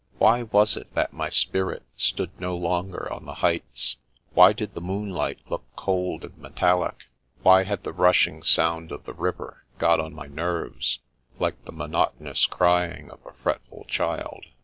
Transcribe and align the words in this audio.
Why 0.17 0.41
was 0.41 0.77
it 0.77 0.91
that 0.95 1.13
my 1.13 1.29
spirit 1.29 1.83
stood 1.95 2.31
no 2.39 2.57
longer 2.57 3.07
on 3.13 3.25
the 3.27 3.35
heights? 3.35 3.97
Why 4.33 4.51
did 4.51 4.73
the 4.73 4.81
moonlight 4.81 5.37
look 5.47 5.63
cold 5.75 6.23
and 6.25 6.35
metallic? 6.39 7.03
Why 7.43 7.65
had 7.65 7.83
the 7.83 7.93
rushing 7.93 8.41
sound 8.41 8.91
of 8.91 9.03
the 9.05 9.13
river 9.13 9.63
got 9.77 9.99
on 9.99 10.15
my 10.15 10.25
nerves, 10.25 10.97
like 11.37 11.63
the 11.65 11.71
monotonous 11.71 12.47
cryitig 12.47 13.11
of 13.11 13.23
a 13.27 13.33
fretful 13.43 13.85
child? 13.87 14.47